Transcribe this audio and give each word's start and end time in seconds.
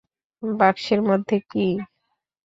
বাক্সের 0.43 0.99
মধ্যে 1.01 1.37
কি? 1.49 1.67